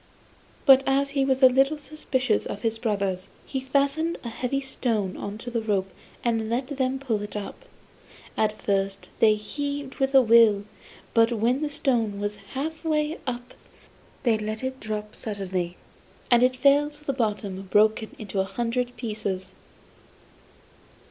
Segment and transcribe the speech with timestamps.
[0.65, 5.15] But as he was a little suspicious of his brothers, he fastened a heavy stone
[5.15, 5.91] on to the rope
[6.23, 7.65] and let them pull it up.
[8.35, 10.65] At first they heaved with a will,
[11.13, 13.53] but when the stone was half way up
[14.23, 15.77] they let it drop suddenly,
[16.31, 19.51] and it fell to the bottom broken into a hundred pieces.